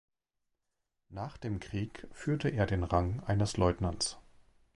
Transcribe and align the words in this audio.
Nach 1.09 1.37
dem 1.37 1.59
Krieg 1.59 2.07
führte 2.11 2.49
er 2.49 2.65
den 2.65 2.81
Rang 2.83 3.19
eines 3.23 3.57
Leutnants. 3.57 4.17